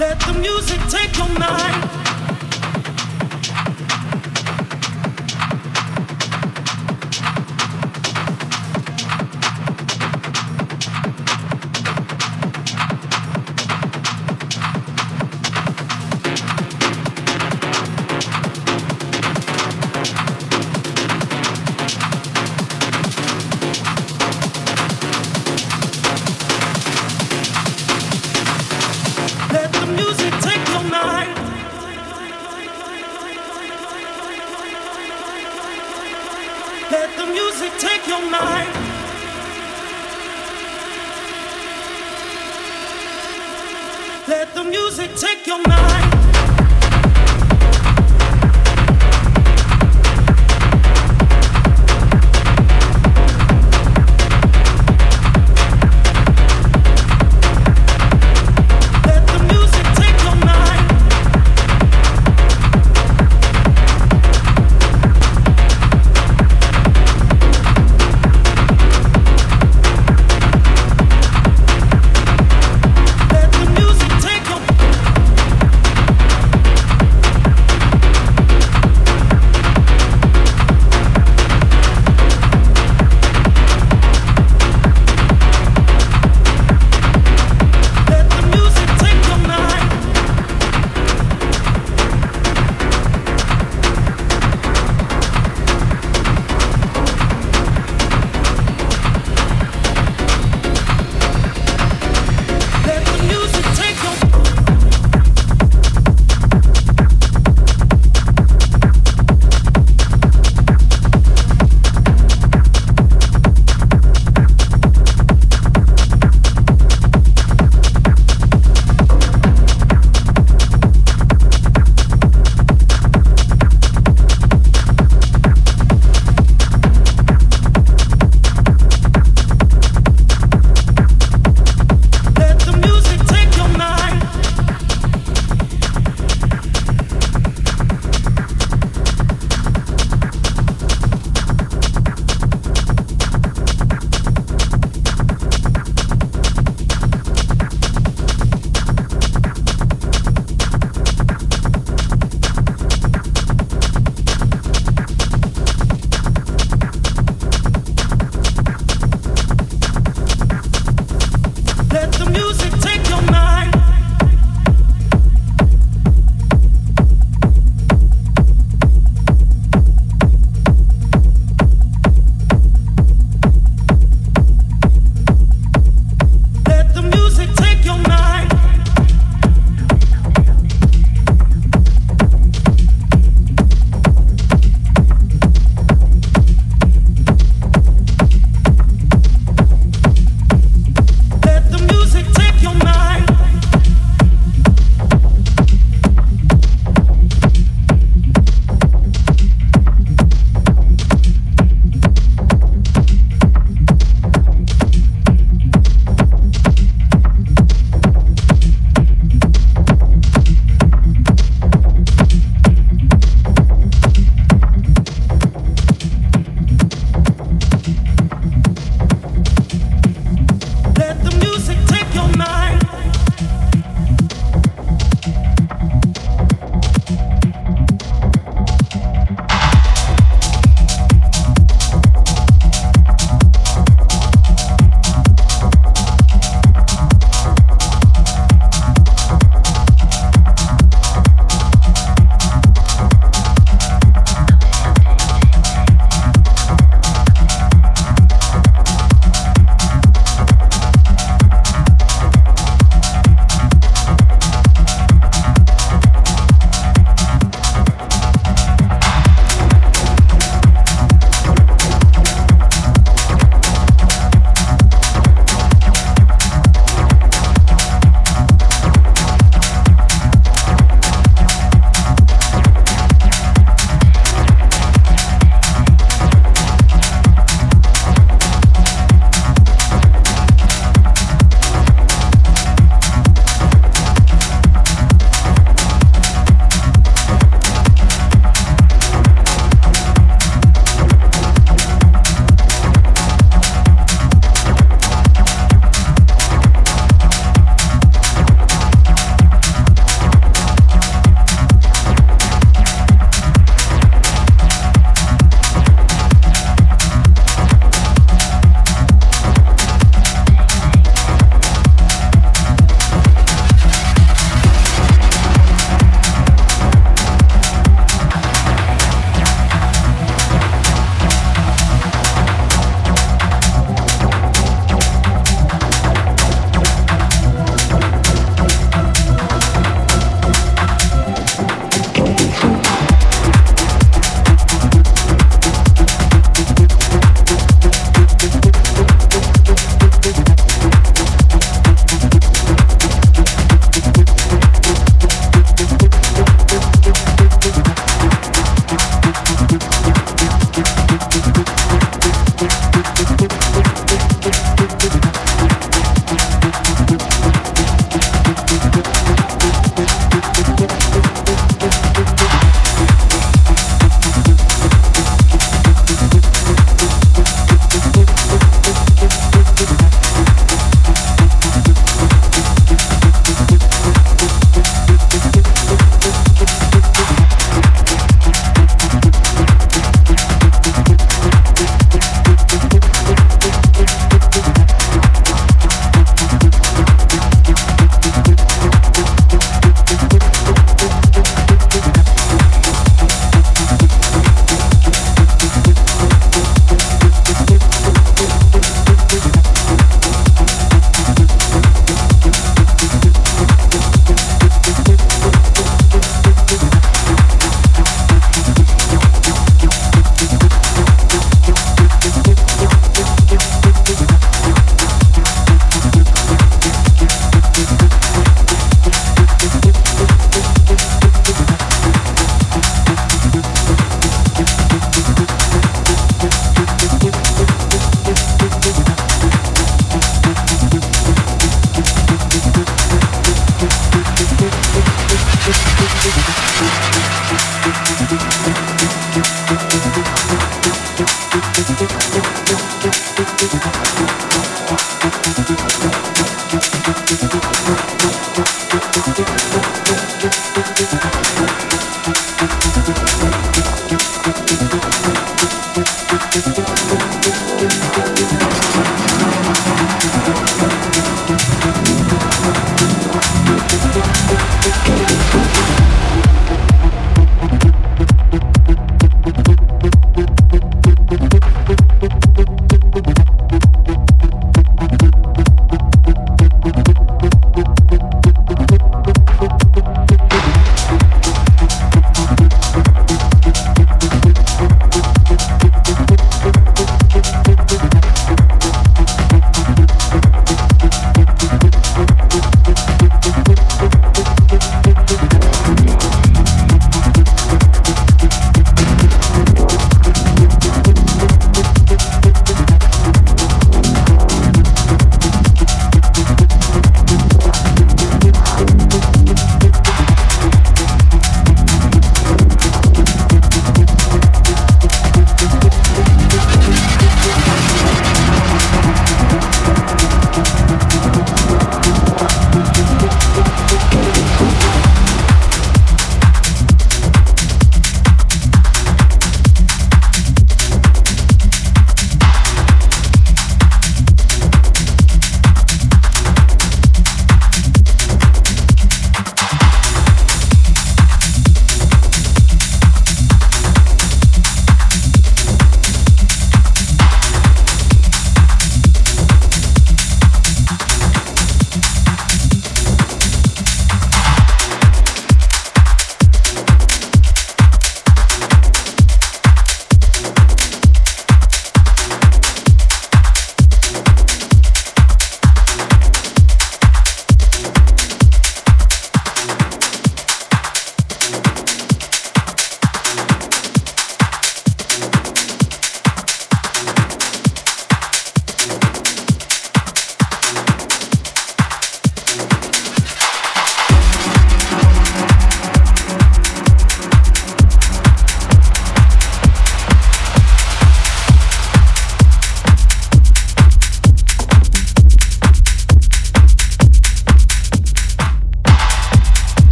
Let 0.00 0.18
the 0.20 0.32
music 0.32 0.80
take 0.88 1.14
your 1.18 1.28
mind. 1.38 2.09